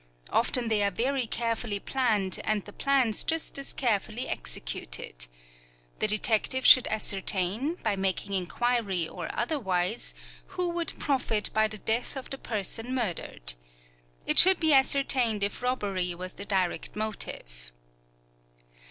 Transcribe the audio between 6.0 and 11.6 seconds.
detective should ascertain, by making inquiry or otherwise, who would profit